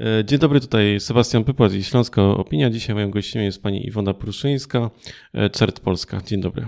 E, 0.00 0.24
dzień 0.24 0.38
dobry, 0.38 0.60
tutaj 0.60 1.00
Sebastian 1.00 1.44
Pypłat 1.44 1.72
i 1.72 1.84
Śląska 1.84 2.22
Opinia. 2.22 2.70
Dzisiaj 2.70 2.94
moją 2.94 3.10
gościem 3.10 3.42
jest 3.42 3.62
pani 3.62 3.86
Iwona 3.86 4.14
Pruszyńska, 4.14 4.90
e, 5.34 5.50
CERT 5.50 5.80
Polska. 5.80 6.20
Dzień 6.26 6.40
dobry. 6.40 6.66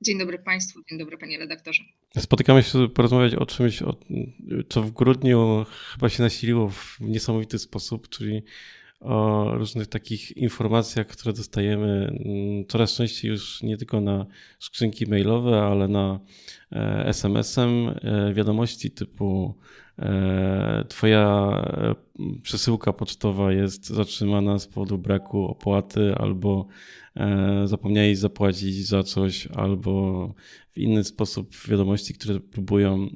Dzień 0.00 0.18
dobry 0.18 0.38
Państwu, 0.38 0.80
dzień 0.90 0.98
dobry 0.98 1.18
Panie 1.18 1.38
redaktorze. 1.38 1.82
Spotykamy 2.18 2.62
się 2.62 2.88
porozmawiać 2.88 3.34
o 3.34 3.46
czymś, 3.46 3.82
o, 3.82 3.96
co 4.68 4.82
w 4.82 4.90
grudniu 4.90 5.66
chyba 5.92 6.08
się 6.08 6.22
nasiliło 6.22 6.68
w 6.68 6.96
niesamowity 7.00 7.58
sposób, 7.58 8.08
czyli 8.08 8.42
o 9.00 9.50
różnych 9.54 9.86
takich 9.86 10.36
informacjach, 10.36 11.06
które 11.06 11.32
dostajemy 11.32 12.06
mm, 12.06 12.66
coraz 12.66 12.92
częściej 12.92 13.30
już 13.30 13.62
nie 13.62 13.76
tylko 13.76 14.00
na 14.00 14.26
skrzynki 14.58 15.06
mailowe, 15.06 15.62
ale 15.62 15.88
na 15.88 16.20
e, 16.72 17.06
SMS-em 17.06 17.94
wiadomości 18.34 18.90
typu 18.90 19.54
E, 20.00 20.84
twoja 20.88 21.50
e, 21.66 21.94
przesyłka 22.42 22.92
pocztowa 22.92 23.52
jest 23.52 23.86
zatrzymana 23.86 24.58
z 24.58 24.66
powodu 24.66 24.98
braku 24.98 25.44
opłaty, 25.44 26.14
albo 26.14 26.66
e, 27.20 27.68
zapomniałeś 27.68 28.18
zapłacić 28.18 28.86
za 28.86 29.02
coś, 29.02 29.46
albo 29.46 30.34
w 30.70 30.78
inny 30.78 31.04
sposób 31.04 31.56
wiadomości, 31.68 32.14
które 32.14 32.40
próbują 32.40 33.08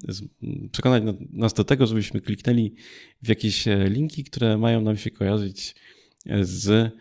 przekonać 0.72 1.02
nas 1.30 1.54
do 1.54 1.64
tego, 1.64 1.86
żebyśmy 1.86 2.20
kliknęli 2.20 2.74
w 3.22 3.28
jakieś 3.28 3.64
linki, 3.88 4.24
które 4.24 4.58
mają 4.58 4.80
nam 4.80 4.96
się 4.96 5.10
kojarzyć 5.10 5.74
z 6.40 6.92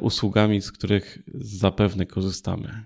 usługami, 0.00 0.60
z 0.60 0.72
których 0.72 1.18
zapewne 1.34 2.06
korzystamy. 2.06 2.84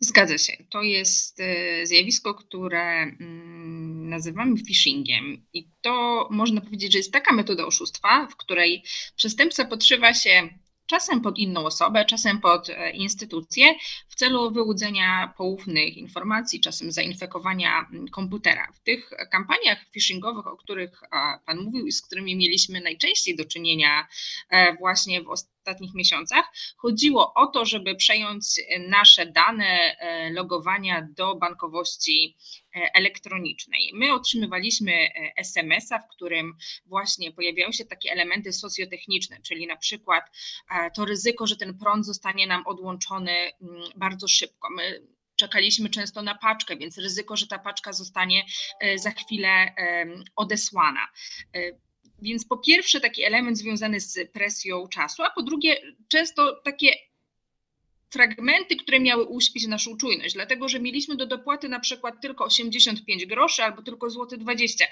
Zgadza 0.00 0.38
się. 0.38 0.52
To 0.70 0.82
jest 0.82 1.40
e, 1.40 1.86
zjawisko, 1.86 2.34
które 2.34 3.02
mm, 3.02 4.08
nazywamy 4.08 4.56
phishingiem. 4.56 5.46
I 5.52 5.68
to 5.80 6.28
można 6.30 6.60
powiedzieć, 6.60 6.92
że 6.92 6.98
jest 6.98 7.12
taka 7.12 7.34
metoda 7.34 7.66
oszustwa, 7.66 8.26
w 8.26 8.36
której 8.36 8.82
przestępca 9.16 9.64
podszywa 9.64 10.14
się 10.14 10.48
czasem 10.86 11.20
pod 11.20 11.38
inną 11.38 11.66
osobę, 11.66 12.04
czasem 12.04 12.40
pod 12.40 12.68
e, 12.68 12.90
instytucję 12.90 13.74
w 14.08 14.14
celu 14.14 14.50
wyłudzenia 14.50 15.34
poufnych 15.36 15.96
informacji, 15.96 16.60
czasem 16.60 16.92
zainfekowania 16.92 17.88
komputera. 18.12 18.72
W 18.74 18.80
tych 18.80 19.10
kampaniach 19.30 19.78
phishingowych, 19.90 20.46
o 20.46 20.56
których 20.56 21.00
Pan 21.46 21.58
mówił 21.58 21.86
i 21.86 21.92
z 21.92 22.02
którymi 22.02 22.36
mieliśmy 22.36 22.80
najczęściej 22.80 23.36
do 23.36 23.44
czynienia 23.44 24.06
e, 24.50 24.76
właśnie 24.76 25.22
w 25.22 25.28
ostatnich 25.28 25.55
ostatnich 25.66 25.94
miesiącach. 25.94 26.44
Chodziło 26.76 27.34
o 27.34 27.46
to, 27.46 27.64
żeby 27.64 27.94
przejąć 27.94 28.44
nasze 28.88 29.26
dane 29.26 29.96
e, 29.98 30.30
logowania 30.30 31.08
do 31.16 31.36
bankowości 31.36 32.36
e, 32.76 32.90
elektronicznej. 32.94 33.90
My 33.94 34.12
otrzymywaliśmy 34.12 34.92
e, 34.92 35.32
SMS-a, 35.36 35.98
w 35.98 36.08
którym 36.08 36.56
właśnie 36.86 37.32
pojawiały 37.32 37.72
się 37.72 37.84
takie 37.84 38.12
elementy 38.12 38.52
socjotechniczne, 38.52 39.40
czyli 39.40 39.66
na 39.66 39.76
przykład 39.76 40.24
to 40.94 41.04
ryzyko, 41.04 41.46
że 41.46 41.56
ten 41.56 41.78
prąd 41.78 42.06
zostanie 42.06 42.46
nam 42.46 42.66
odłączony 42.66 43.32
mm, 43.32 43.82
bardzo 43.96 44.28
szybko. 44.28 44.68
My 44.70 45.06
czekaliśmy 45.36 45.90
często 45.90 46.22
na 46.22 46.34
paczkę, 46.34 46.76
więc 46.76 46.98
ryzyko, 46.98 47.36
że 47.36 47.46
ta 47.46 47.58
paczka 47.58 47.92
zostanie 47.92 48.44
za 48.96 49.10
chwilę 49.10 49.74
odesłana. 50.36 51.06
Więc 52.22 52.44
po 52.44 52.56
pierwsze 52.56 53.00
taki 53.00 53.24
element 53.24 53.58
związany 53.58 54.00
z 54.00 54.30
presją 54.32 54.88
czasu, 54.88 55.22
a 55.22 55.30
po 55.30 55.42
drugie 55.42 55.76
często 56.08 56.60
takie 56.64 56.92
fragmenty, 58.10 58.76
które 58.76 59.00
miały 59.00 59.24
uśpić 59.24 59.66
naszą 59.66 59.96
czujność, 59.96 60.34
dlatego 60.34 60.68
że 60.68 60.80
mieliśmy 60.80 61.16
do 61.16 61.26
dopłaty 61.26 61.68
na 61.68 61.80
przykład 61.80 62.20
tylko 62.22 62.44
85 62.44 63.26
groszy 63.26 63.62
albo 63.62 63.82
tylko 63.82 64.10
złoty 64.10 64.36
20. 64.36 64.86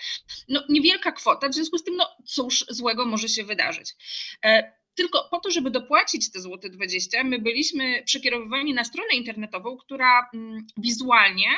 No 0.48 0.64
niewielka 0.68 1.12
kwota, 1.12 1.48
w 1.48 1.54
związku 1.54 1.78
z 1.78 1.84
tym 1.84 1.96
no 1.96 2.08
cóż 2.26 2.64
złego 2.68 3.06
może 3.06 3.28
się 3.28 3.44
wydarzyć. 3.44 3.94
E, 4.44 4.72
tylko 4.94 5.28
po 5.30 5.40
to, 5.40 5.50
żeby 5.50 5.70
dopłacić 5.70 6.32
te 6.32 6.40
złote 6.40 6.70
20, 6.70 7.24
my 7.24 7.38
byliśmy 7.38 8.02
przekierowywani 8.04 8.74
na 8.74 8.84
stronę 8.84 9.14
internetową, 9.14 9.76
która 9.76 10.30
mm, 10.34 10.66
wizualnie 10.76 11.48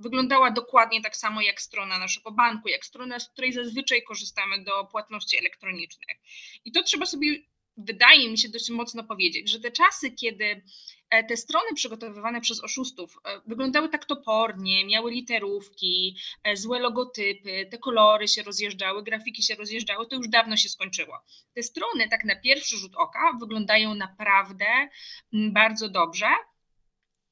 wyglądała 0.00 0.50
dokładnie 0.50 1.02
tak 1.02 1.16
samo 1.16 1.40
jak 1.40 1.60
strona 1.60 1.98
naszego 1.98 2.32
banku, 2.32 2.68
jak 2.68 2.84
strona, 2.84 3.20
z 3.20 3.28
której 3.28 3.52
zazwyczaj 3.52 4.02
korzystamy 4.02 4.64
do 4.64 4.84
płatności 4.84 5.38
elektronicznych. 5.38 6.16
I 6.64 6.72
to 6.72 6.82
trzeba 6.82 7.06
sobie, 7.06 7.36
wydaje 7.76 8.30
mi 8.30 8.38
się, 8.38 8.48
dość 8.48 8.70
mocno 8.70 9.04
powiedzieć, 9.04 9.50
że 9.50 9.60
te 9.60 9.70
czasy, 9.70 10.10
kiedy 10.10 10.62
e, 11.10 11.24
te 11.24 11.36
strony 11.36 11.74
przygotowywane 11.74 12.40
przez 12.40 12.64
oszustów 12.64 13.18
e, 13.24 13.40
wyglądały 13.46 13.88
tak 13.88 14.04
topornie, 14.04 14.86
miały 14.86 15.10
literówki, 15.10 16.16
e, 16.44 16.56
złe 16.56 16.78
logotypy, 16.78 17.66
te 17.70 17.78
kolory 17.78 18.28
się 18.28 18.42
rozjeżdżały, 18.42 19.02
grafiki 19.02 19.42
się 19.42 19.54
rozjeżdżały, 19.54 20.06
to 20.06 20.16
już 20.16 20.28
dawno 20.28 20.56
się 20.56 20.68
skończyło. 20.68 21.18
Te 21.54 21.62
strony, 21.62 22.08
tak 22.08 22.24
na 22.24 22.36
pierwszy 22.36 22.76
rzut 22.76 22.92
oka, 22.96 23.32
wyglądają 23.40 23.94
naprawdę 23.94 24.88
bardzo 25.32 25.88
dobrze 25.88 26.26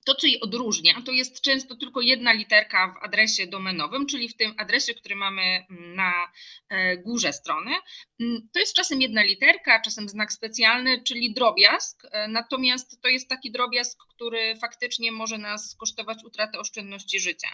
to, 0.09 0.15
co 0.15 0.27
jej 0.27 0.41
odróżnia, 0.41 1.03
to 1.07 1.13
jest 1.13 1.41
często 1.41 1.77
tylko 1.77 2.01
jedna 2.01 2.33
literka 2.33 2.95
w 2.95 3.05
adresie 3.05 3.47
domenowym, 3.47 4.07
czyli 4.07 4.29
w 4.29 4.37
tym 4.37 4.55
adresie, 4.59 4.95
który 4.95 5.17
mamy 5.17 5.67
na 5.71 6.13
e, 6.69 6.97
górze 6.97 7.33
strony. 7.33 7.71
Mm, 8.21 8.49
to 8.53 8.61
jest 8.61 8.75
czasem 8.75 9.03
jedna 9.03 9.23
literka, 9.23 9.81
czasem 9.81 10.09
znak 10.09 10.33
specjalny, 10.33 11.03
czyli 11.03 11.35
drobiazg, 11.35 12.05
e, 12.11 12.29
natomiast 12.29 13.03
to 13.03 13.09
jest 13.09 13.29
taki 13.29 13.53
drobiazg, 13.53 13.99
który 14.15 14.57
faktycznie 14.57 15.13
może 15.13 15.39
nas 15.39 15.77
kosztować 15.77 16.19
utratę 16.25 16.59
oszczędności 16.59 17.21
życia. 17.21 17.49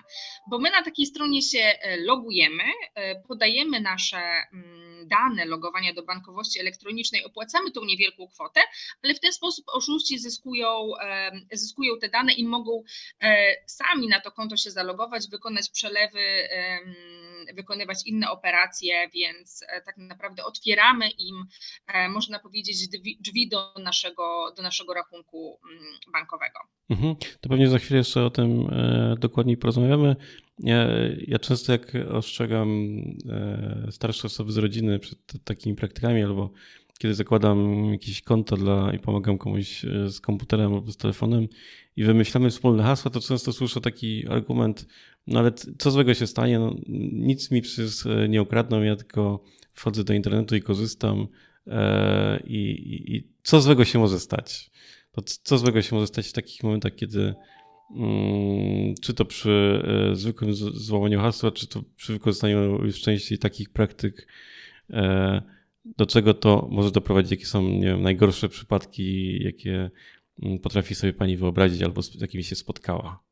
Bo 0.51 0.59
my 0.59 0.71
na 0.71 0.83
takiej 0.83 1.07
stronie 1.07 1.43
się 1.43 1.59
e, 1.59 1.97
logujemy, 1.97 2.65
podajemy 3.29 3.81
nasze 3.81 4.19
mm, 4.53 5.09
dane 5.09 5.45
logowania 5.45 5.95
do 5.95 6.03
bankowości 6.03 6.61
elektronicznej, 6.61 7.25
opłacamy 7.25 7.71
tą 7.71 7.85
niewielką 7.85 8.29
kwotę, 8.29 8.61
ale 9.03 9.15
w 9.15 9.21
ten 9.21 9.33
sposób 9.33 9.65
oszuści 9.69 10.19
zyskują, 10.19 10.91
zyskują 11.53 11.99
te 12.01 12.09
dane 12.09 12.33
i 12.33 12.44
mogą 12.44 12.82
e, 13.21 13.47
sami 13.66 14.09
na 14.09 14.21
to 14.21 14.32
konto 14.32 14.56
się 14.56 14.71
zalogować, 14.71 15.28
wykonać 15.31 15.71
przelewy, 15.71 16.49
wykonywać 17.56 18.06
inne 18.06 18.31
operacje, 18.31 19.09
więc 19.15 19.62
e, 19.69 19.81
tak 19.81 19.97
naprawdę 19.97 20.44
otwieramy 20.44 21.10
im, 21.10 21.44
e, 21.87 22.09
można 22.09 22.38
powiedzieć, 22.38 22.88
drzwi 23.21 23.49
do 23.49 23.75
naszego, 23.78 24.53
do 24.56 24.62
naszego 24.62 24.94
rachunku 24.94 25.59
mm, 25.71 25.84
bankowego. 26.12 26.59
Mhm. 26.91 27.16
To 27.41 27.49
pewnie 27.49 27.69
za 27.69 27.78
chwilę 27.78 27.99
jeszcze 27.99 28.25
o 28.25 28.31
tym 28.31 28.69
dokładniej 29.19 29.56
porozmawiamy. 29.56 30.16
Ja, 30.59 30.87
ja 31.19 31.38
często 31.38 31.72
jak 31.72 31.93
ostrzegam 32.11 32.99
starsze 33.91 34.26
osoby 34.26 34.53
z 34.53 34.56
rodziny 34.56 34.99
przed 34.99 35.19
takimi 35.44 35.76
praktykami 35.76 36.22
albo 36.22 36.53
kiedy 36.99 37.15
zakładam 37.15 37.84
jakieś 37.93 38.22
konto 38.22 38.56
dla 38.56 38.93
i 38.93 38.99
pomagam 38.99 39.38
komuś 39.38 39.82
z 40.06 40.21
komputerem 40.21 40.75
albo 40.75 40.93
z 40.93 40.97
telefonem 40.97 41.49
i 41.97 42.05
wymyślamy 42.05 42.50
wspólne 42.50 42.82
hasła, 42.82 43.10
to 43.10 43.21
często 43.21 43.53
słyszę 43.53 43.81
taki 43.81 44.28
argument, 44.28 44.87
no 45.27 45.41
ale 45.41 45.53
co 45.78 45.91
złego 45.91 46.15
się 46.15 46.27
stanie, 46.27 46.59
no, 46.59 46.77
nic 47.12 47.50
mi 47.50 47.62
przecież 47.62 48.06
e, 48.06 48.28
nie 48.28 48.43
ukradną, 48.43 48.82
ja 48.82 48.97
tylko 48.97 49.44
wchodzę 49.72 50.05
do 50.05 50.15
internetu 50.15 50.56
i 50.56 50.62
korzystam 50.62 51.27
e, 51.66 52.41
i, 52.47 52.71
i, 52.71 53.16
i 53.16 53.28
co 53.43 53.60
złego 53.60 53.84
się 53.84 53.99
może 53.99 54.21
stać? 54.21 54.71
To 55.12 55.22
co 55.22 55.59
złego 55.59 55.82
się 55.82 55.94
może 55.94 56.06
stać 56.06 56.28
w 56.28 56.32
takich 56.32 56.62
momentach, 56.62 56.94
kiedy 56.94 57.34
mm, 57.97 58.94
czy 59.03 59.15
to 59.15 59.25
przy 59.25 59.82
e, 60.12 60.16
zwykłym 60.16 60.55
złamaniu 60.55 61.21
hasła, 61.21 61.50
czy 61.50 61.66
to 61.66 61.82
przy 61.97 62.12
wykorzystaniu 62.12 62.84
już 62.84 63.00
częściej 63.00 63.38
takich 63.38 63.71
praktyk, 63.71 64.28
do 65.84 66.06
czego 66.06 66.34
to 66.34 66.69
może 66.71 66.91
doprowadzić, 66.91 67.31
jakie 67.31 67.47
są 67.47 67.81
wiem, 67.81 68.03
najgorsze 68.03 68.49
przypadki, 68.49 69.38
jakie 69.44 69.91
potrafi 70.62 70.95
sobie 70.95 71.12
pani 71.12 71.37
wyobrazić 71.37 71.83
albo 71.83 72.03
z 72.03 72.21
jakimi 72.21 72.45
się 72.45 72.56
spotkała? 72.56 73.25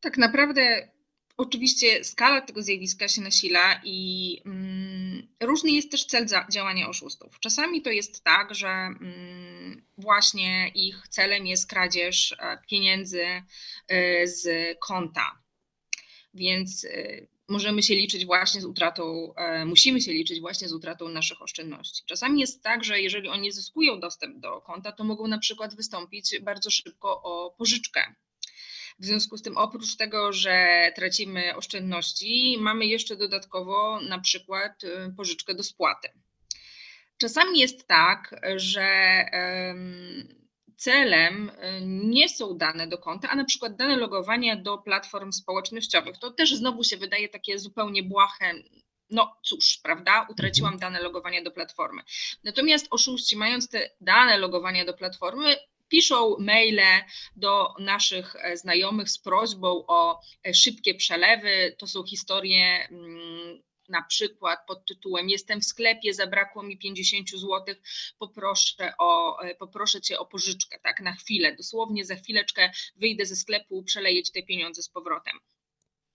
Tak 0.00 0.18
naprawdę 0.18 0.90
oczywiście 1.36 2.04
skala 2.04 2.40
tego 2.40 2.62
zjawiska 2.62 3.08
się 3.08 3.20
nasila 3.22 3.80
i 3.84 4.42
mm, 4.46 5.28
różny 5.40 5.70
jest 5.70 5.90
też 5.90 6.04
cel 6.04 6.26
działania 6.52 6.88
oszustów. 6.88 7.40
Czasami 7.40 7.82
to 7.82 7.90
jest 7.90 8.24
tak, 8.24 8.54
że 8.54 8.68
mm, 8.68 9.82
właśnie 9.98 10.68
ich 10.74 11.08
celem 11.08 11.46
jest 11.46 11.66
kradzież 11.70 12.32
e, 12.32 12.58
pieniędzy 12.68 13.24
e, 13.88 14.26
z 14.26 14.48
konta. 14.78 15.42
Więc 16.34 16.84
e, 16.84 17.26
możemy 17.50 17.82
się 17.82 17.94
liczyć 17.94 18.26
właśnie 18.26 18.60
z 18.60 18.64
utratą, 18.64 19.34
e, 19.36 19.64
musimy 19.64 20.00
się 20.00 20.12
liczyć 20.12 20.40
właśnie 20.40 20.68
z 20.68 20.72
utratą 20.72 21.08
naszych 21.08 21.42
oszczędności. 21.42 22.02
Czasami 22.06 22.40
jest 22.40 22.62
tak, 22.62 22.84
że 22.84 23.00
jeżeli 23.00 23.28
oni 23.28 23.52
zyskują 23.52 24.00
dostęp 24.00 24.38
do 24.38 24.60
konta, 24.60 24.92
to 24.92 25.04
mogą 25.04 25.26
na 25.26 25.38
przykład 25.38 25.76
wystąpić 25.76 26.40
bardzo 26.42 26.70
szybko 26.70 27.22
o 27.22 27.54
pożyczkę. 27.58 28.14
W 28.98 29.04
związku 29.04 29.36
z 29.36 29.42
tym, 29.42 29.56
oprócz 29.56 29.96
tego, 29.96 30.32
że 30.32 30.92
tracimy 30.96 31.56
oszczędności, 31.56 32.56
mamy 32.60 32.86
jeszcze 32.86 33.16
dodatkowo 33.16 34.00
na 34.00 34.18
przykład 34.18 34.84
e, 34.84 35.12
pożyczkę 35.16 35.54
do 35.54 35.62
spłaty. 35.62 36.08
Czasami 37.18 37.58
jest 37.58 37.86
tak, 37.86 38.40
że 38.56 38.86
celem 40.80 41.48
y, 41.48 41.80
nie 41.86 42.28
są 42.28 42.56
dane 42.58 42.86
do 42.86 42.98
konta, 42.98 43.28
a 43.28 43.36
na 43.36 43.44
przykład 43.44 43.76
dane 43.76 43.96
logowania 43.96 44.56
do 44.56 44.78
platform 44.78 45.32
społecznościowych. 45.32 46.18
To 46.18 46.30
też 46.30 46.54
znowu 46.54 46.84
się 46.84 46.96
wydaje 46.96 47.28
takie 47.28 47.58
zupełnie 47.58 48.02
błahe. 48.02 48.52
no 49.10 49.36
cóż, 49.42 49.80
prawda, 49.82 50.26
utraciłam 50.30 50.74
mhm. 50.74 50.92
dane 50.92 51.04
logowania 51.04 51.42
do 51.42 51.50
platformy. 51.50 52.02
Natomiast 52.44 52.86
oszuści, 52.90 53.36
mając 53.36 53.68
te 53.68 53.90
dane 54.00 54.38
logowania 54.38 54.84
do 54.84 54.94
platformy, 54.94 55.56
piszą 55.88 56.36
maile 56.38 57.04
do 57.36 57.74
naszych 57.78 58.36
e, 58.36 58.56
znajomych 58.56 59.10
z 59.10 59.18
prośbą 59.18 59.84
o 59.86 60.20
e, 60.46 60.54
szybkie 60.54 60.94
przelewy. 60.94 61.76
To 61.78 61.86
są 61.86 62.04
historie 62.04 62.88
mm, 62.90 63.62
na 63.90 64.02
przykład 64.02 64.66
pod 64.66 64.86
tytułem 64.86 65.28
Jestem 65.28 65.60
w 65.60 65.64
sklepie, 65.64 66.14
zabrakło 66.14 66.62
mi 66.62 66.78
50 66.78 67.30
zł, 67.30 67.74
poproszę, 68.18 68.92
o, 68.98 69.40
e, 69.42 69.54
poproszę 69.54 70.00
cię 70.00 70.18
o 70.18 70.26
pożyczkę, 70.26 70.78
tak, 70.82 71.00
na 71.00 71.12
chwilę, 71.12 71.56
dosłownie 71.56 72.04
za 72.04 72.16
chwileczkę 72.16 72.70
wyjdę 72.96 73.26
ze 73.26 73.36
sklepu, 73.36 73.82
przeleję 73.82 74.22
ci 74.22 74.32
te 74.32 74.42
pieniądze 74.42 74.82
z 74.82 74.88
powrotem. 74.88 75.38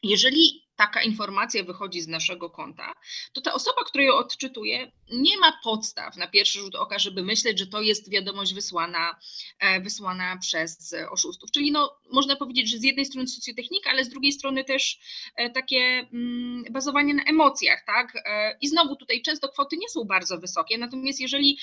Jeżeli 0.04 0.64
taka 0.75 1.01
informacja 1.01 1.63
wychodzi 1.63 2.01
z 2.01 2.07
naszego 2.07 2.50
konta, 2.50 2.94
to 3.33 3.42
ta 3.42 3.54
osoba, 3.54 3.83
która 3.86 4.04
ją 4.04 4.13
odczytuje, 4.13 4.92
nie 5.13 5.38
ma 5.38 5.60
podstaw 5.63 6.18
na 6.18 6.27
pierwszy 6.27 6.60
rzut 6.60 6.75
oka, 6.75 7.00
żeby 7.00 7.24
myśleć, 7.24 7.60
że 7.60 7.68
to 7.68 7.81
jest 7.81 8.10
wiadomość 8.10 8.54
wysłana, 8.54 9.19
e, 9.60 9.81
wysłana 9.81 10.38
przez 10.38 10.95
oszustów. 11.12 11.51
Czyli 11.51 11.72
no, 11.72 11.98
można 12.12 12.36
powiedzieć, 12.36 12.69
że 12.69 12.77
z 12.77 12.83
jednej 12.83 13.06
strony 13.06 13.27
socjotechnika, 13.27 13.89
ale 13.89 14.06
z 14.06 14.10
drugiej 14.10 14.31
strony 14.31 14.63
też 14.63 15.00
e, 15.36 15.50
takie 15.50 16.07
mm, 16.13 16.63
bazowanie 16.72 17.13
na 17.13 17.24
emocjach, 17.24 17.83
tak? 17.86 18.16
E, 18.25 18.57
I 18.62 18.68
znowu 18.68 18.95
tutaj 18.95 19.22
często 19.22 19.50
kwoty 19.50 19.77
nie 19.77 19.89
są 19.89 20.04
bardzo 20.04 20.38
wysokie, 20.38 20.77
natomiast 20.77 21.19
jeżeli 21.19 21.60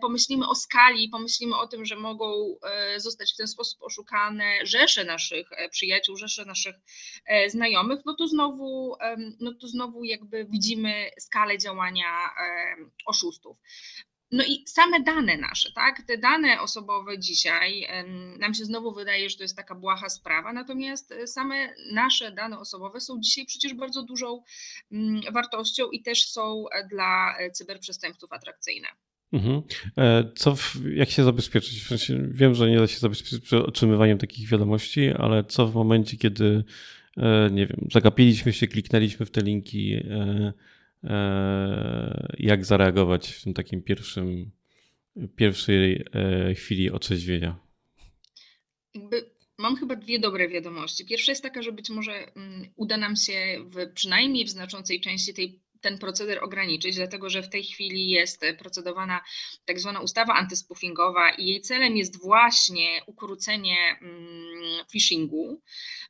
pomyślimy 0.00 0.48
o 0.48 0.54
skali, 0.54 1.08
pomyślimy 1.08 1.56
o 1.56 1.66
tym, 1.66 1.84
że 1.84 1.96
mogą 1.96 2.56
zostać 2.96 3.32
w 3.32 3.36
ten 3.36 3.48
sposób 3.48 3.82
oszukane 3.82 4.44
rzesze 4.62 5.04
naszych 5.04 5.50
przyjaciół, 5.70 6.16
rzesze 6.16 6.44
naszych 6.44 6.74
znajomych, 7.48 8.00
no 8.06 8.14
to 8.14 8.28
znowu 8.28 8.51
znowu, 8.56 8.96
no 9.40 9.54
to 9.54 9.68
znowu 9.68 10.04
jakby 10.04 10.44
widzimy 10.44 11.10
skalę 11.18 11.58
działania 11.58 12.30
oszustów. 13.06 13.56
No 14.32 14.44
i 14.44 14.64
same 14.66 15.00
dane 15.00 15.36
nasze, 15.36 15.72
tak? 15.72 16.02
Te 16.06 16.18
dane 16.18 16.60
osobowe 16.60 17.18
dzisiaj, 17.18 17.86
nam 18.38 18.54
się 18.54 18.64
znowu 18.64 18.94
wydaje, 18.94 19.30
że 19.30 19.36
to 19.36 19.42
jest 19.42 19.56
taka 19.56 19.74
błaha 19.74 20.08
sprawa, 20.08 20.52
natomiast 20.52 21.12
e, 21.12 21.26
same 21.26 21.74
nasze 21.92 22.32
dane 22.32 22.58
osobowe 22.58 23.00
są 23.00 23.20
dzisiaj 23.20 23.46
przecież 23.46 23.74
bardzo 23.74 24.02
dużą 24.02 24.42
mm, 24.92 25.20
wartością 25.32 25.90
i 25.90 26.02
też 26.02 26.24
są 26.24 26.64
e, 26.68 26.88
dla 26.88 27.36
e, 27.38 27.50
cyberprzestępców 27.50 28.32
atrakcyjne. 28.32 28.88
Mhm. 29.32 29.62
Co, 30.36 30.54
jak 30.94 31.10
się 31.10 31.24
zabezpieczyć? 31.24 31.82
W 31.82 31.88
sensie, 31.88 32.28
wiem, 32.30 32.54
że 32.54 32.70
nie 32.70 32.78
da 32.78 32.86
się 32.86 32.98
zabezpieczyć 32.98 33.44
przed 33.44 33.64
otrzymywaniem 33.64 34.18
takich 34.18 34.48
wiadomości, 34.48 35.10
ale 35.18 35.44
co 35.44 35.66
w 35.66 35.74
momencie, 35.74 36.16
kiedy 36.16 36.64
nie 37.50 37.66
wiem, 37.66 37.88
zagapiliśmy 37.92 38.52
się, 38.52 38.66
kliknęliśmy 38.66 39.26
w 39.26 39.30
te 39.30 39.40
linki, 39.40 39.94
e, 39.94 40.52
e, 41.04 42.34
jak 42.38 42.64
zareagować 42.64 43.28
w 43.28 43.44
tym 43.44 43.54
takim 43.54 43.82
pierwszym, 43.82 44.50
pierwszej 45.36 46.04
chwili 46.54 46.90
otrzeźwienia? 46.90 47.58
Jakby 48.94 49.30
mam 49.58 49.76
chyba 49.76 49.96
dwie 49.96 50.18
dobre 50.18 50.48
wiadomości. 50.48 51.06
Pierwsza 51.06 51.32
jest 51.32 51.42
taka, 51.42 51.62
że 51.62 51.72
być 51.72 51.90
może 51.90 52.12
mm, 52.12 52.68
uda 52.76 52.96
nam 52.96 53.16
się 53.16 53.56
w, 53.66 53.92
przynajmniej 53.92 54.44
w 54.44 54.50
znaczącej 54.50 55.00
części 55.00 55.34
tej 55.34 55.61
ten 55.82 55.98
proceder 55.98 56.44
ograniczyć, 56.44 56.96
dlatego 56.96 57.30
że 57.30 57.42
w 57.42 57.48
tej 57.48 57.64
chwili 57.64 58.10
jest 58.10 58.44
procedowana 58.58 59.20
tak 59.64 59.80
zwana 59.80 60.00
ustawa 60.00 60.34
antyspoofingowa 60.34 61.30
i 61.30 61.46
jej 61.46 61.60
celem 61.60 61.96
jest 61.96 62.22
właśnie 62.22 63.02
ukrócenie 63.06 63.76
mm, 64.00 64.86
phishingu. 64.92 65.60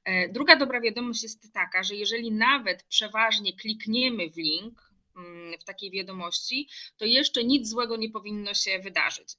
E, 0.04 0.28
druga 0.28 0.56
dobra 0.56 0.80
wiadomość 0.80 1.22
jest 1.22 1.52
taka, 1.52 1.82
że 1.82 1.94
jeżeli 1.94 2.32
nawet 2.32 2.82
przeważnie 2.82 3.52
klikniemy 3.52 4.30
w 4.30 4.36
link, 4.36 4.92
mm, 5.16 5.58
w 5.60 5.64
takiej 5.64 5.90
wiadomości, 5.90 6.68
to 6.96 7.04
jeszcze 7.04 7.44
nic 7.44 7.68
złego 7.68 7.96
nie 7.96 8.10
powinno 8.10 8.54
się 8.54 8.78
wydarzyć. 8.78 9.34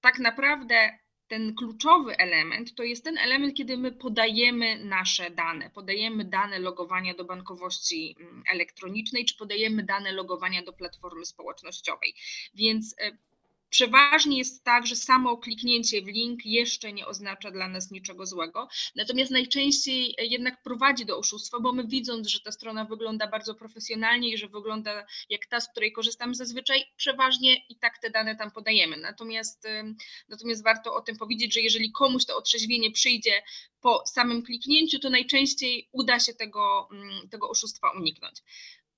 Tak 0.00 0.18
naprawdę 0.18 0.98
ten 1.32 1.54
kluczowy 1.54 2.16
element 2.16 2.74
to 2.74 2.82
jest 2.82 3.04
ten 3.04 3.18
element, 3.18 3.56
kiedy 3.56 3.76
my 3.76 3.92
podajemy 3.92 4.84
nasze 4.84 5.30
dane, 5.30 5.70
podajemy 5.70 6.24
dane 6.24 6.58
logowania 6.58 7.14
do 7.14 7.24
bankowości 7.24 8.16
mm, 8.20 8.42
elektronicznej, 8.52 9.24
czy 9.24 9.36
podajemy 9.36 9.82
dane 9.82 10.12
logowania 10.12 10.62
do 10.62 10.72
platformy 10.72 11.26
społecznościowej. 11.26 12.14
Więc 12.54 12.94
e, 12.98 13.12
Przeważnie 13.72 14.38
jest 14.38 14.64
tak, 14.64 14.86
że 14.86 14.96
samo 14.96 15.36
kliknięcie 15.36 16.02
w 16.02 16.06
link 16.06 16.40
jeszcze 16.44 16.92
nie 16.92 17.06
oznacza 17.06 17.50
dla 17.50 17.68
nas 17.68 17.90
niczego 17.90 18.26
złego, 18.26 18.68
natomiast 18.94 19.30
najczęściej 19.30 20.14
jednak 20.18 20.62
prowadzi 20.62 21.06
do 21.06 21.18
oszustwa, 21.18 21.60
bo 21.60 21.72
my 21.72 21.86
widząc, 21.86 22.28
że 22.28 22.40
ta 22.40 22.52
strona 22.52 22.84
wygląda 22.84 23.26
bardzo 23.26 23.54
profesjonalnie 23.54 24.28
i 24.28 24.38
że 24.38 24.48
wygląda 24.48 25.06
jak 25.30 25.46
ta, 25.46 25.60
z 25.60 25.68
której 25.68 25.92
korzystamy 25.92 26.34
zazwyczaj, 26.34 26.84
przeważnie 26.96 27.56
i 27.68 27.76
tak 27.76 27.98
te 27.98 28.10
dane 28.10 28.36
tam 28.36 28.50
podajemy. 28.50 28.96
Natomiast, 28.96 29.68
natomiast 30.28 30.64
warto 30.64 30.94
o 30.94 31.00
tym 31.00 31.16
powiedzieć, 31.16 31.54
że 31.54 31.60
jeżeli 31.60 31.92
komuś 31.92 32.24
to 32.24 32.36
otrzeźwienie 32.36 32.90
przyjdzie 32.90 33.42
po 33.80 34.06
samym 34.06 34.42
kliknięciu, 34.42 34.98
to 34.98 35.10
najczęściej 35.10 35.88
uda 35.92 36.20
się 36.20 36.34
tego, 36.34 36.88
mm, 36.92 37.28
tego 37.28 37.50
oszustwa 37.50 37.90
uniknąć. 37.90 38.36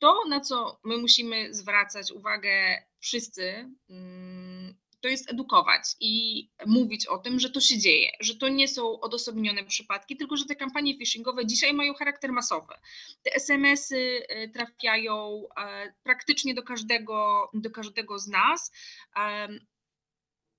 To, 0.04 0.24
na 0.28 0.40
co 0.40 0.80
my 0.84 0.96
musimy 0.96 1.54
zwracać 1.54 2.12
uwagę 2.12 2.82
wszyscy, 3.00 3.70
mm, 3.90 4.74
to 5.00 5.08
jest 5.08 5.30
edukować 5.30 5.82
i 6.00 6.44
mówić 6.66 7.06
o 7.06 7.18
tym, 7.18 7.40
że 7.40 7.50
to 7.50 7.60
się 7.60 7.78
dzieje, 7.78 8.10
że 8.20 8.34
to 8.34 8.48
nie 8.48 8.68
są 8.68 9.00
odosobnione 9.00 9.64
przypadki, 9.64 10.16
tylko 10.16 10.36
że 10.36 10.44
te 10.44 10.56
kampanie 10.56 10.98
phishingowe 10.98 11.46
dzisiaj 11.46 11.74
mają 11.74 11.94
charakter 11.94 12.32
masowy. 12.32 12.74
Te 13.22 13.34
SMS-y 13.34 13.96
y, 13.96 14.48
trafiają 14.48 15.44
e, 15.56 15.92
praktycznie 16.02 16.54
do 16.54 16.62
każdego, 16.62 17.50
do 17.54 17.70
każdego 17.70 18.18
z 18.18 18.28
nas. 18.28 18.72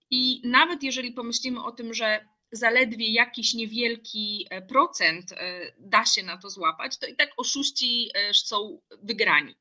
I 0.10 0.42
nawet 0.44 0.84
jeżeli 0.84 1.12
pomyślimy 1.12 1.64
o 1.64 1.72
tym, 1.72 1.94
że 1.94 2.35
zaledwie 2.52 3.14
jakiś 3.14 3.54
niewielki 3.54 4.48
e, 4.50 4.62
procent 4.62 5.32
e, 5.32 5.72
da 5.80 6.06
się 6.06 6.24
na 6.24 6.38
to 6.38 6.50
złapać, 6.50 6.98
to 6.98 7.08
i 7.08 7.16
tak 7.16 7.30
oszuści 7.38 8.10
e, 8.14 8.34
są 8.34 8.82
wygrani. 9.04 9.56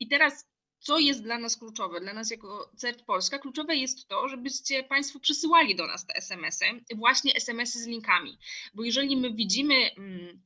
I 0.00 0.08
teraz 0.08 0.50
co 0.80 0.98
jest 0.98 1.22
dla 1.22 1.38
nas 1.38 1.56
kluczowe, 1.56 2.00
dla 2.00 2.12
nas 2.12 2.30
jako 2.30 2.70
CERT 2.76 3.02
Polska, 3.02 3.38
kluczowe 3.38 3.76
jest 3.76 4.08
to, 4.08 4.28
żebyście 4.28 4.84
Państwo 4.84 5.20
przysyłali 5.20 5.76
do 5.76 5.86
nas 5.86 6.06
te 6.06 6.14
SMS-y, 6.14 6.96
właśnie 6.96 7.34
SMS-y 7.34 7.82
z 7.82 7.86
linkami, 7.86 8.38
bo 8.74 8.82
jeżeli 8.82 9.16
my 9.16 9.34
widzimy 9.34 9.74
mm, 9.74 10.42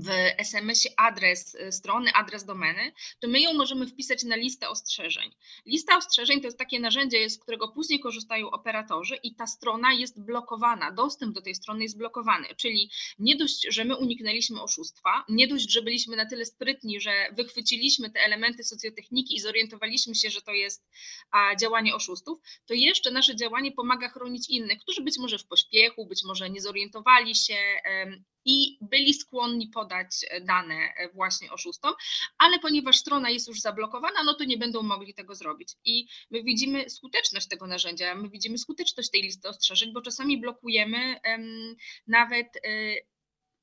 w 0.00 0.08
SMS-ie 0.38 0.94
adres 0.96 1.54
y, 1.54 1.72
strony, 1.72 2.12
adres 2.12 2.44
domeny, 2.44 2.92
to 3.20 3.28
my 3.28 3.40
ją 3.40 3.54
możemy 3.54 3.86
wpisać 3.86 4.24
na 4.24 4.36
listę 4.36 4.68
ostrzeżeń. 4.68 5.30
Lista 5.66 5.96
ostrzeżeń 5.96 6.40
to 6.40 6.46
jest 6.46 6.58
takie 6.58 6.80
narzędzie, 6.80 7.30
z 7.30 7.38
którego 7.38 7.68
później 7.68 8.00
korzystają 8.00 8.50
operatorzy 8.50 9.16
i 9.22 9.34
ta 9.34 9.46
strona 9.46 9.92
jest 9.92 10.24
blokowana, 10.24 10.92
dostęp 10.92 11.34
do 11.34 11.42
tej 11.42 11.54
strony 11.54 11.82
jest 11.82 11.98
blokowany, 11.98 12.46
czyli 12.56 12.90
nie 13.18 13.36
dość, 13.36 13.66
że 13.70 13.84
my 13.84 13.96
uniknęliśmy 13.96 14.62
oszustwa, 14.62 15.24
nie 15.28 15.48
dość, 15.48 15.72
że 15.72 15.82
byliśmy 15.82 16.16
na 16.16 16.26
tyle 16.26 16.44
sprytni, 16.44 17.00
że 17.00 17.12
wychwyciliśmy 17.32 18.10
te 18.10 18.20
elementy 18.20 18.64
socjotechniki 18.64 19.36
i 19.36 19.40
zorientowaliśmy 19.40 20.14
się, 20.14 20.30
że 20.30 20.42
to 20.42 20.52
jest 20.52 20.88
działanie 21.60 21.94
oszustów, 21.94 22.38
to 22.66 22.74
jeszcze 22.74 23.10
nasze 23.10 23.36
działanie 23.36 23.72
pomaga 23.72 24.08
chronić 24.08 24.50
innych, 24.50 24.78
którzy 24.78 25.02
być 25.02 25.18
może 25.18 25.38
w 25.38 25.46
pośpiechu, 25.46 26.06
być 26.06 26.24
może 26.24 26.50
nie 26.50 26.60
zorientowali 26.60 27.34
się 27.34 27.56
i 28.46 28.78
byli 28.80 29.14
skłonni 29.14 29.68
podać 29.68 30.08
e, 30.30 30.40
dane 30.40 30.74
e, 30.74 31.08
właśnie 31.08 31.52
oszustom, 31.52 31.94
ale 32.38 32.58
ponieważ 32.58 32.96
strona 32.96 33.30
jest 33.30 33.48
już 33.48 33.60
zablokowana, 33.60 34.22
no 34.24 34.34
to 34.34 34.44
nie 34.44 34.58
będą 34.58 34.82
mogli 34.82 35.14
tego 35.14 35.34
zrobić. 35.34 35.68
I 35.84 36.06
my 36.30 36.42
widzimy 36.42 36.90
skuteczność 36.90 37.48
tego 37.48 37.66
narzędzia, 37.66 38.14
my 38.14 38.28
widzimy 38.28 38.58
skuteczność 38.58 39.10
tej 39.10 39.22
listy 39.22 39.48
ostrzeżeń, 39.48 39.92
bo 39.92 40.02
czasami 40.02 40.40
blokujemy 40.40 41.20
um, 41.28 41.76
nawet 42.06 42.46
um, 42.64 43.15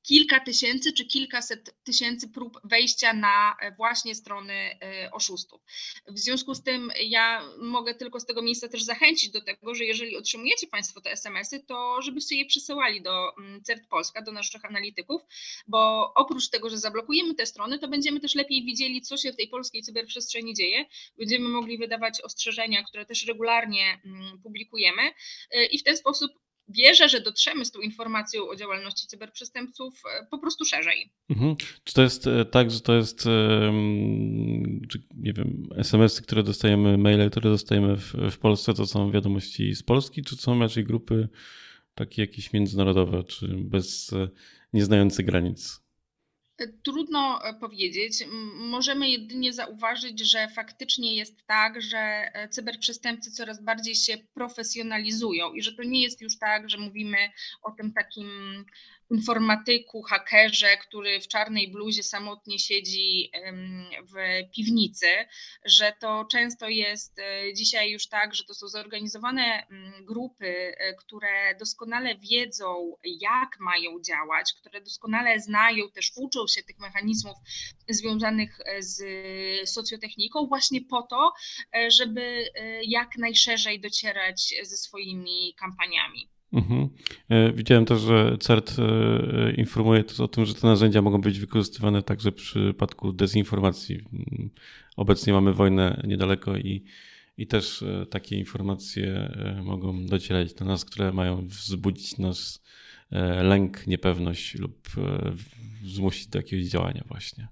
kilka 0.04 0.40
tysięcy 0.40 0.92
czy 0.92 1.04
kilkaset 1.04 1.74
tysięcy 1.84 2.28
prób 2.28 2.60
wejścia 2.64 3.12
na 3.12 3.56
e, 3.60 3.72
właśnie 3.72 4.14
strony 4.14 4.52
e, 4.54 5.10
oszustów. 5.12 5.62
W 6.06 6.18
związku 6.18 6.54
z 6.54 6.62
tym 6.62 6.92
ja 7.00 7.42
mogę 7.58 7.94
tylko 7.94 8.20
z 8.20 8.26
tego 8.26 8.42
miejsca 8.42 8.68
też 8.68 8.82
zachęcić 8.82 9.30
do 9.30 9.40
tego, 9.40 9.74
że 9.74 9.84
jeżeli 9.84 10.16
otrzymujecie 10.16 10.66
Państwo 10.66 11.00
te 11.00 11.12
SMS-y, 11.12 11.60
to 11.60 12.02
żebyście 12.02 12.36
je 12.36 12.46
przesyłali 12.46 13.02
do 13.02 13.36
mm, 13.36 13.62
CERT 13.62 13.86
Polska, 13.88 14.22
do 14.22 14.32
naszych 14.32 14.64
analityków, 14.64 15.22
bo 15.66 16.12
oprócz 16.14 16.48
tego, 16.48 16.70
że 16.70 16.78
zablokujemy 16.78 17.34
te 17.34 17.46
strony, 17.46 17.78
to 17.78 17.88
będziemy 17.88 18.20
też 18.20 18.34
lepiej 18.34 18.64
widzieli, 18.64 19.02
co 19.02 19.16
się 19.16 19.32
w 19.32 19.36
tej 19.36 19.48
polskiej 19.48 19.82
cyberprzestrzeni 19.82 20.54
dzieje. 20.54 20.84
Będziemy 21.18 21.48
mogli 21.48 21.78
wydawać 21.78 22.20
ostrzeżenia, 22.20 22.82
które 22.82 23.06
też 23.06 23.26
regularnie 23.26 24.00
mm, 24.04 24.42
publikujemy 24.42 25.02
e, 25.50 25.64
i 25.66 25.78
w 25.78 25.82
ten 25.82 25.96
sposób 25.96 26.32
wierzę, 26.68 27.08
że 27.08 27.20
dotrzemy 27.20 27.64
z 27.64 27.70
tą 27.70 27.80
informacją 27.80 28.48
o 28.48 28.56
działalności 28.56 29.06
cyberprzestępców 29.06 30.02
e, 30.20 30.26
po 30.30 30.38
prostu 30.38 30.64
szerzej. 30.64 31.12
Mhm. 31.30 31.56
Czy 31.84 31.94
to 31.94 32.02
jest 32.02 32.26
e, 32.26 32.44
tak, 32.44 32.70
że 32.70 32.80
to 32.80 32.94
jest, 32.94 33.18
czy, 34.88 35.02
nie 35.16 35.32
wiem, 35.32 35.62
SMS-y, 35.76 36.22
które 36.22 36.42
dostajemy, 36.42 36.98
maile, 36.98 37.30
które 37.30 37.50
dostajemy 37.50 37.96
w, 37.96 38.12
w 38.30 38.38
Polsce, 38.38 38.74
to 38.74 38.86
są 38.86 39.10
wiadomości 39.10 39.74
z 39.74 39.82
Polski, 39.82 40.22
czy 40.22 40.36
są 40.36 40.58
raczej 40.58 40.84
grupy 40.84 41.28
takie 41.94 42.22
jakieś 42.22 42.52
międzynarodowe, 42.52 43.24
czy 43.24 43.48
bez, 43.48 44.12
e, 44.12 44.28
nieznające 44.72 45.22
granic? 45.22 45.83
Trudno 46.84 47.44
e, 47.44 47.54
powiedzieć. 47.54 48.24
Możemy 48.54 49.10
jedynie 49.10 49.52
zauważyć, 49.52 50.30
że 50.30 50.48
faktycznie 50.48 51.16
jest 51.16 51.46
tak, 51.46 51.82
że 51.82 51.98
e, 51.98 52.48
cyberprzestępcy 52.48 53.30
coraz 53.30 53.62
bardziej 53.62 53.94
się 53.94 54.18
profesjonalizują 54.34 55.52
i 55.52 55.62
że 55.62 55.72
to 55.72 55.82
nie 55.82 56.02
jest 56.02 56.20
już 56.20 56.38
tak, 56.38 56.70
że 56.70 56.78
mówimy 56.78 57.16
o 57.62 57.70
tym 57.70 57.92
takim 57.92 58.28
informatyku, 59.10 60.02
hakerze, 60.02 60.76
który 60.76 61.20
w 61.20 61.28
czarnej 61.28 61.70
bluzie 61.70 62.02
samotnie 62.02 62.58
siedzi 62.58 63.30
w 64.02 64.14
piwnicy, 64.56 65.06
że 65.64 65.92
to 66.00 66.24
często 66.24 66.68
jest 66.68 67.18
e, 67.18 67.54
dzisiaj 67.54 67.90
już 67.90 68.06
tak, 68.08 68.34
że 68.34 68.44
to 68.44 68.54
są 68.54 68.68
zorganizowane 68.68 69.66
grupy, 70.02 70.46
e, 70.46 70.94
które 70.94 71.54
doskonale 71.58 72.18
wiedzą, 72.18 72.96
jak 73.04 73.60
mają 73.60 74.00
działać, 74.00 74.52
które 74.52 74.80
doskonale 74.80 75.40
znają, 75.40 75.90
też 75.90 76.12
uczą 76.16 76.46
się 76.46 76.62
tych 76.62 76.78
mechanizmów 76.78 77.36
związanych 77.88 78.60
e, 78.64 78.82
z 78.82 79.04
socjotechniką, 79.70 80.46
właśnie 80.46 80.80
po 80.80 81.02
to, 81.02 81.32
żeby 81.88 82.44
jak 82.82 83.16
najszerzej 83.18 83.80
docierać 83.80 84.54
ze 84.62 84.76
swoimi 84.76 85.54
kampaniami. 85.58 86.33
Mhm. 86.54 86.88
E, 87.28 87.52
widziałem 87.52 87.84
też, 87.84 88.00
że 88.00 88.36
CERT 88.40 88.76
e, 88.78 89.52
informuje 89.52 90.04
też 90.04 90.20
o 90.20 90.28
tym, 90.28 90.44
że 90.44 90.54
te 90.54 90.66
narzędzia 90.66 91.02
mogą 91.02 91.20
być 91.20 91.40
wykorzystywane 91.40 92.02
także 92.02 92.30
w 92.30 92.34
przypadku 92.34 93.12
dezinformacji. 93.12 93.94
Mm, 93.94 94.50
obecnie 94.96 95.32
mamy 95.32 95.52
wojnę 95.52 96.02
niedaleko 96.06 96.56
i, 96.56 96.84
i 97.38 97.46
też 97.46 97.82
e, 97.82 98.06
takie 98.06 98.36
informacje 98.36 99.32
mogą 99.64 100.06
docierać 100.06 100.54
do 100.54 100.64
nas, 100.64 100.84
które 100.84 101.12
mają 101.12 101.46
wzbudzić 101.46 102.18
nas 102.18 102.64
lęk, 103.42 103.86
niepewność 103.86 104.54
lub 104.54 104.88
zmusić 105.84 106.26
do 106.26 106.38
jakiegoś 106.38 106.66
działania 106.66 107.04
właśnie. 107.08 107.48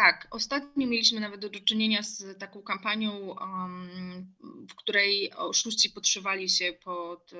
Tak, 0.00 0.26
ostatnio 0.30 0.86
mieliśmy 0.86 1.20
nawet 1.20 1.40
do 1.40 1.50
czynienia 1.60 2.02
z 2.02 2.38
taką 2.38 2.62
kampanią, 2.62 3.36
w 4.70 4.74
której 4.74 5.32
oszuści 5.32 5.90
podszywali 5.90 6.48
się 6.48 6.72
pod 6.72 7.30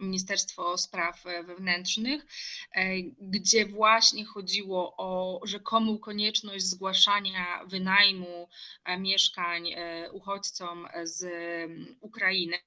Ministerstwo 0.00 0.78
Spraw 0.78 1.24
Wewnętrznych, 1.24 2.26
e, 2.72 3.02
gdzie 3.20 3.66
właśnie 3.66 4.24
chodziło 4.24 4.94
o 4.96 5.40
rzekomą 5.44 5.98
konieczność 5.98 6.64
zgłaszania 6.64 7.64
wynajmu 7.66 8.48
e, 8.84 8.98
mieszkań 8.98 9.72
e, 9.72 10.12
uchodźcom 10.12 10.88
z 11.04 11.24
Ukrainy. 12.00 12.58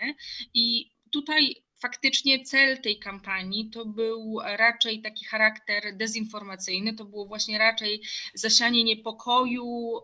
I 0.53 0.91
tutaj 1.11 1.55
faktycznie 1.81 2.45
cel 2.45 2.81
tej 2.81 2.99
kampanii 2.99 3.69
to 3.69 3.85
był 3.85 4.39
raczej 4.43 5.01
taki 5.01 5.25
charakter 5.25 5.97
dezinformacyjny, 5.97 6.93
to 6.93 7.05
było 7.05 7.25
właśnie 7.25 7.57
raczej 7.57 8.01
zasianie 8.33 8.83
niepokoju, 8.83 9.99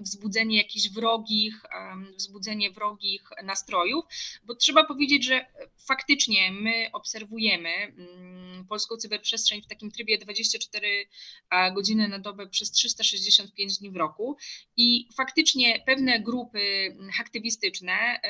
wzbudzenie 0.00 0.56
jakichś 0.56 0.88
wrogich, 0.88 1.54
wzbudzenie 2.16 2.70
wrogich 2.70 3.22
nastrojów, 3.44 4.04
bo 4.44 4.54
trzeba 4.54 4.84
powiedzieć, 4.84 5.24
że 5.24 5.46
faktycznie 5.86 6.52
my 6.52 6.88
obserwujemy 6.92 7.68
mm, 7.68 8.66
polską 8.66 8.96
cyberprzestrzeń 8.96 9.62
w 9.62 9.66
takim 9.66 9.90
trybie 9.90 10.18
24 10.18 11.06
godziny 11.74 12.08
na 12.08 12.18
dobę 12.18 12.46
przez 12.46 12.70
365 12.70 13.78
dni 13.78 13.90
w 13.90 13.96
roku 13.96 14.36
i 14.76 15.08
faktycznie 15.16 15.82
pewne 15.86 16.20
grupy 16.20 16.96
aktywistyczne 17.20 18.20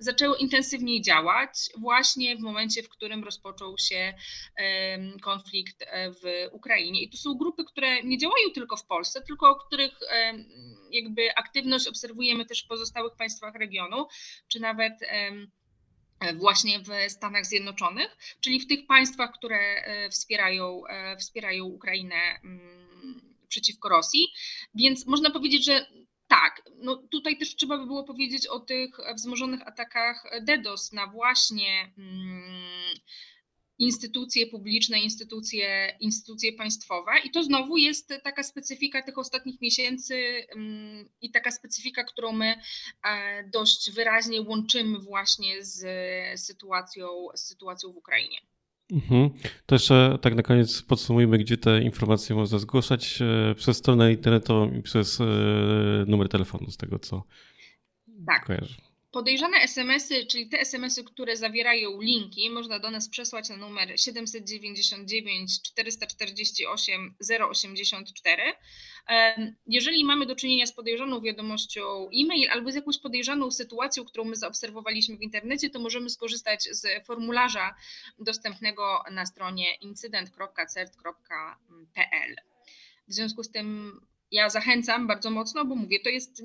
zaczęły 0.00 0.38
intensywniej 0.38 1.02
działać 1.02 1.68
właśnie 1.78 2.36
w 2.36 2.40
momencie, 2.40 2.82
w 2.82 2.88
którym 2.88 3.24
rozpoczął 3.24 3.78
się 3.78 4.14
konflikt 5.22 5.82
e, 5.82 6.10
w 6.10 6.22
Ukrainie. 6.52 7.02
I 7.02 7.10
to 7.10 7.16
są 7.16 7.34
grupy, 7.34 7.64
które 7.64 8.02
nie 8.02 8.18
działają 8.18 8.50
tylko 8.54 8.76
w 8.76 8.86
Polsce, 8.86 9.22
tylko 9.22 9.54
których 9.54 10.00
jakby 10.90 11.34
aktywność 11.34 11.88
obserwujemy 11.88 12.46
też 12.46 12.64
w 12.64 12.66
pozostałych 12.66 13.16
państwach 13.16 13.54
regionu, 13.54 14.06
czy 14.48 14.60
nawet 14.60 14.92
właśnie 16.34 16.78
w 16.78 17.12
Stanach 17.12 17.46
Zjednoczonych, 17.46 18.16
czyli 18.40 18.60
w 18.60 18.66
tych 18.66 18.86
państwach, 18.86 19.32
które 19.32 19.58
e, 19.58 20.10
wspierają, 20.10 20.86
e, 20.86 21.16
wspierają 21.16 21.64
Ukrainę 21.64 22.40
mm, 22.44 23.36
przeciwko 23.48 23.88
Rosji. 23.88 24.28
Więc 24.74 25.06
można 25.06 25.30
powiedzieć, 25.30 25.64
że 25.64 25.86
tak, 26.30 26.62
no 26.76 26.96
tutaj 26.96 27.38
też 27.38 27.56
trzeba 27.56 27.78
by 27.78 27.86
było 27.86 28.04
powiedzieć 28.04 28.46
o 28.46 28.60
tych 28.60 28.90
wzmożonych 29.16 29.68
atakach 29.68 30.24
DDoS 30.42 30.92
na 30.92 31.06
właśnie 31.06 31.92
mm, 31.98 32.98
instytucje 33.78 34.46
publiczne, 34.46 35.00
instytucje, 35.00 35.96
instytucje 36.00 36.52
państwowe. 36.52 37.12
I 37.24 37.30
to 37.30 37.42
znowu 37.42 37.76
jest 37.76 38.14
taka 38.24 38.42
specyfika 38.42 39.02
tych 39.02 39.18
ostatnich 39.18 39.60
miesięcy 39.60 40.46
mm, 40.54 41.08
i 41.20 41.30
taka 41.30 41.50
specyfika, 41.50 42.04
którą 42.04 42.32
my 42.32 42.60
e, 43.04 43.44
dość 43.44 43.90
wyraźnie 43.90 44.42
łączymy 44.42 44.98
właśnie 44.98 45.64
z 45.64 45.80
sytuacją, 46.40 47.08
z 47.34 47.40
sytuacją 47.40 47.92
w 47.92 47.96
Ukrainie. 47.96 48.40
Mhm. 48.92 49.30
To 49.66 49.74
jeszcze 49.74 50.18
tak 50.20 50.34
na 50.34 50.42
koniec 50.42 50.82
podsumujmy, 50.82 51.38
gdzie 51.38 51.56
te 51.56 51.82
informacje 51.82 52.36
można 52.36 52.58
zgłaszać 52.58 53.22
e, 53.22 53.54
przez 53.54 53.76
stronę 53.76 54.12
internetową 54.12 54.72
i 54.72 54.82
przez 54.82 55.20
e, 55.20 55.24
numer 56.06 56.28
telefonu, 56.28 56.70
z 56.70 56.76
tego 56.76 56.98
co 56.98 57.24
tak. 58.26 58.46
kojarzę. 58.46 58.89
Podejrzane 59.12 59.56
SMS-y, 59.56 60.26
czyli 60.26 60.48
te 60.48 60.60
SMS-y, 60.60 61.04
które 61.04 61.36
zawierają 61.36 62.00
linki, 62.00 62.50
można 62.50 62.78
do 62.78 62.90
nas 62.90 63.08
przesłać 63.08 63.48
na 63.48 63.56
numer 63.56 64.00
799 64.00 65.62
448 65.62 67.14
084. 67.50 68.42
Jeżeli 69.66 70.04
mamy 70.04 70.26
do 70.26 70.36
czynienia 70.36 70.66
z 70.66 70.72
podejrzaną 70.72 71.20
wiadomością 71.20 72.10
e-mail 72.14 72.50
albo 72.50 72.70
z 72.70 72.74
jakąś 72.74 72.98
podejrzaną 72.98 73.50
sytuacją, 73.50 74.04
którą 74.04 74.24
my 74.24 74.36
zaobserwowaliśmy 74.36 75.16
w 75.16 75.22
internecie, 75.22 75.70
to 75.70 75.78
możemy 75.78 76.10
skorzystać 76.10 76.62
z 76.62 77.06
formularza 77.06 77.74
dostępnego 78.18 79.04
na 79.10 79.26
stronie 79.26 79.74
incydent.cert.pl. 79.74 82.36
W 83.08 83.14
związku 83.14 83.42
z 83.42 83.50
tym 83.50 84.00
ja 84.30 84.50
zachęcam 84.50 85.06
bardzo 85.06 85.30
mocno, 85.30 85.64
bo 85.64 85.74
mówię, 85.74 86.00
to 86.00 86.08
jest 86.08 86.42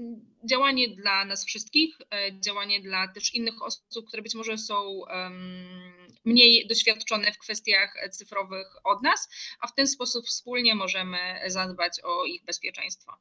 działanie 0.50 0.96
dla 0.96 1.26
nas 1.26 1.46
wszystkich, 1.46 1.98
e, 2.12 2.40
działanie 2.40 2.82
dla 2.82 3.08
też 3.08 3.34
innych 3.34 3.62
osób, 3.64 4.08
które 4.08 4.24
być 4.24 4.36
może 4.36 4.58
są 4.58 5.02
mniej 6.26 6.68
doświadczone 6.68 7.34
w 7.34 7.38
kwestiach 7.38 7.94
cyfrowych 8.12 8.68
od 8.84 9.04
nas, 9.04 9.30
a 9.60 9.68
w 9.68 9.74
ten 9.76 9.88
sposób 9.88 10.26
wspólnie 10.26 10.76
możemy 10.76 11.18
zadbać 11.48 12.00
o 12.04 12.26
ich 12.26 12.46
bezpieczeństwo. 12.46 13.14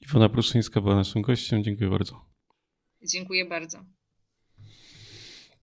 Iwona 0.00 0.28
Pruszyńska 0.28 0.80
była 0.80 0.94
naszym 0.94 1.22
gościem. 1.22 1.64
Dziękuję 1.64 1.90
bardzo. 1.90 2.26
Dziękuję 3.02 3.44
bardzo. 3.44 3.84